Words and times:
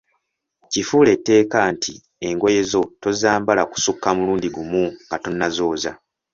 Kifuule 0.71 1.11
tteeka 1.23 1.59
nti 1.73 1.93
engoye 2.27 2.61
zo 2.71 2.81
tozambala 3.01 3.61
kusukka 3.71 4.09
mulundi 4.17 4.47
gumu 4.55 4.83
nga 5.05 5.17
tonnaba 5.23 5.51
kuzooza. 5.51 5.91